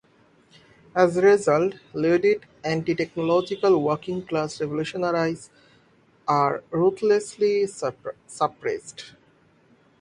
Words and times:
As 0.95 1.15
a 1.15 1.21
result, 1.21 1.75
Luddite 1.93 2.45
anti-technological 2.63 3.79
working 3.83 4.25
class 4.25 4.59
revolutionaries 4.59 5.51
are 6.27 6.63
ruthlessly 6.71 7.67
suppressed. 7.67 9.11